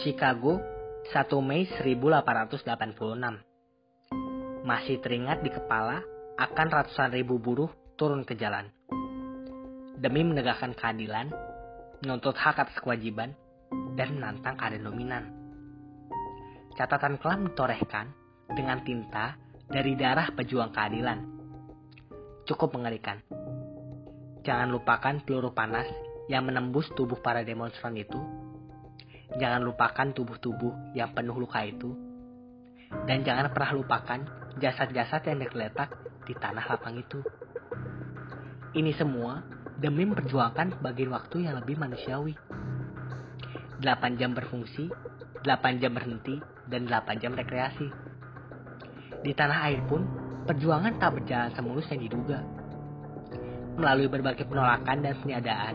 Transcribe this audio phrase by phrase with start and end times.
[0.00, 0.56] Chicago,
[1.12, 2.64] 1 Mei 1886.
[4.64, 6.00] Masih teringat di kepala
[6.40, 7.68] akan ratusan ribu buruh
[8.00, 8.72] turun ke jalan.
[10.00, 11.28] Demi menegakkan keadilan,
[12.00, 13.36] menuntut hak atas kewajiban,
[13.92, 15.28] dan menantang keadaan dominan.
[16.72, 18.08] Catatan kelam ditorehkan
[18.48, 19.36] dengan tinta
[19.68, 21.20] dari darah pejuang keadilan.
[22.48, 23.20] Cukup mengerikan.
[24.40, 25.84] Jangan lupakan peluru panas
[26.32, 28.16] yang menembus tubuh para demonstran itu
[29.32, 31.96] Jangan lupakan tubuh-tubuh yang penuh luka itu.
[33.08, 34.20] Dan jangan pernah lupakan
[34.60, 35.96] jasad-jasad yang tergeletak
[36.28, 37.24] di tanah lapang itu.
[38.76, 39.40] Ini semua
[39.80, 42.36] demi memperjuangkan bagian waktu yang lebih manusiawi.
[43.80, 44.92] 8 jam berfungsi,
[45.40, 46.36] 8 jam berhenti,
[46.68, 47.88] dan 8 jam rekreasi.
[49.24, 50.04] Di tanah air pun,
[50.44, 52.44] perjuangan tak berjalan semulus yang diduga.
[53.80, 55.74] Melalui berbagai penolakan dan peniadaan,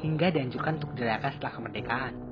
[0.00, 2.26] hingga dianjurkan untuk dirayakan setelah kemerdekaan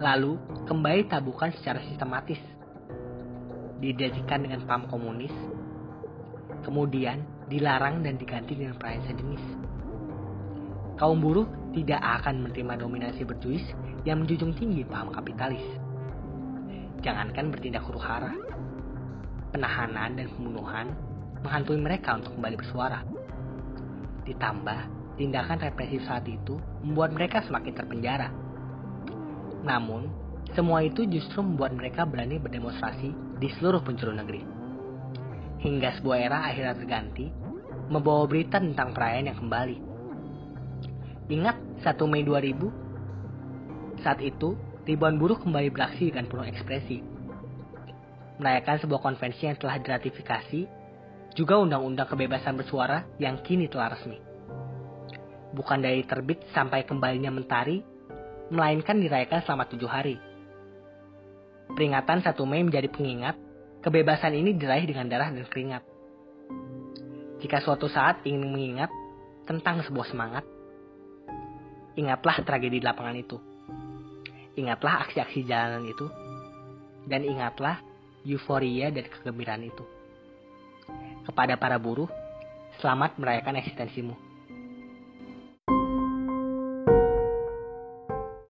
[0.00, 2.40] lalu kembali tabukan secara sistematis.
[3.84, 5.32] Didedikan dengan pam komunis,
[6.64, 7.20] kemudian
[7.52, 9.44] dilarang dan diganti dengan perayaan sejenis.
[10.96, 13.64] Kaum buruh tidak akan menerima dominasi berjuis
[14.04, 15.64] yang menjunjung tinggi paham kapitalis.
[17.00, 18.36] Jangankan bertindak huru hara,
[19.52, 20.92] penahanan dan pembunuhan
[21.40, 23.00] menghantui mereka untuk kembali bersuara.
[24.28, 24.80] Ditambah,
[25.16, 28.28] tindakan represif saat itu membuat mereka semakin terpenjara
[29.60, 30.08] namun,
[30.56, 34.42] semua itu justru membuat mereka berani berdemonstrasi di seluruh penjuru negeri.
[35.60, 37.28] Hingga sebuah era akhirnya terganti,
[37.92, 39.78] membawa berita tentang perayaan yang kembali.
[41.30, 44.02] Ingat 1 Mei 2000?
[44.02, 44.56] Saat itu,
[44.88, 46.98] ribuan buruh kembali beraksi dengan penuh ekspresi.
[48.40, 50.64] Merayakan sebuah konvensi yang telah diratifikasi,
[51.36, 54.18] juga undang-undang kebebasan bersuara yang kini telah resmi.
[55.52, 57.84] Bukan dari terbit sampai kembalinya mentari
[58.50, 60.18] melainkan dirayakan selama tujuh hari.
[61.70, 63.38] Peringatan 1 Mei menjadi pengingat,
[63.80, 65.86] kebebasan ini diraih dengan darah dan keringat.
[67.40, 68.90] Jika suatu saat ingin mengingat
[69.46, 70.44] tentang sebuah semangat,
[71.94, 73.38] ingatlah tragedi di lapangan itu.
[74.58, 76.10] Ingatlah aksi-aksi jalanan itu.
[77.06, 77.80] Dan ingatlah
[78.26, 79.84] euforia dan kegembiraan itu.
[81.24, 82.10] Kepada para buruh,
[82.82, 84.29] selamat merayakan eksistensimu.